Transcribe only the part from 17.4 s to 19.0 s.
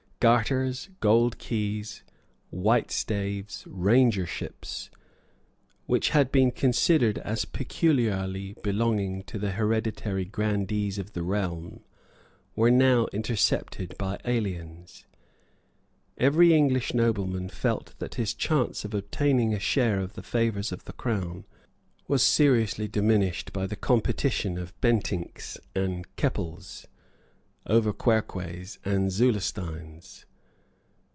felt that his chance of